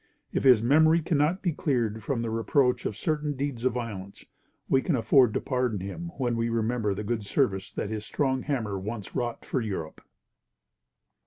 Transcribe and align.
If 0.33 0.45
his 0.45 0.63
memory 0.63 0.99
cannot 0.99 1.43
be 1.43 1.51
cleared 1.51 2.01
from 2.03 2.23
the 2.23 2.31
reproach 2.31 2.87
of 2.87 2.97
certain 2.97 3.33
deeds 3.37 3.65
of 3.65 3.73
violence, 3.73 4.25
we 4.67 4.81
can 4.81 4.95
afford 4.95 5.31
to 5.35 5.41
pardon 5.41 5.79
him 5.81 6.09
when 6.17 6.35
we 6.35 6.49
remember 6.49 6.95
the 6.95 7.03
good 7.03 7.23
service 7.23 7.71
that 7.73 7.91
his 7.91 8.03
strong 8.03 8.41
hammer 8.41 8.79
once 8.79 9.13
wrought 9.15 9.45
for 9.45 9.61
Europe. 9.61 10.01